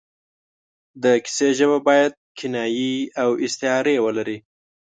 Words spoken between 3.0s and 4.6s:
او استعارې ولري.